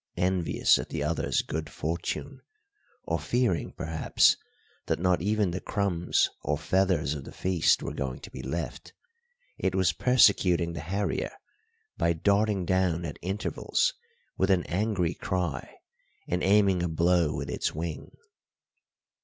Envious 0.17 0.79
at 0.79 0.89
the 0.89 1.03
other's 1.03 1.43
good 1.43 1.69
fortune, 1.69 2.41
or 3.03 3.19
fearing, 3.19 3.71
perhaps, 3.71 4.35
that 4.87 4.97
not 4.97 5.21
even 5.21 5.51
the 5.51 5.61
crumbs 5.61 6.27
or 6.41 6.57
feathers 6.57 7.13
of 7.13 7.23
the 7.23 7.31
feast 7.31 7.83
were 7.83 7.93
going 7.93 8.19
to 8.19 8.31
be 8.31 8.41
left, 8.41 8.93
it 9.59 9.75
was 9.75 9.93
persecuting 9.93 10.73
the 10.73 10.79
harrier 10.79 11.29
by 11.99 12.13
darting 12.13 12.65
down 12.65 13.05
at 13.05 13.19
intervals 13.21 13.93
with 14.39 14.49
an 14.49 14.63
angry 14.63 15.13
cry 15.13 15.71
and 16.27 16.41
aiming 16.41 16.81
a 16.81 16.89
blow 16.89 17.35
with 17.35 17.51
its 17.51 17.75
wing. 17.75 18.11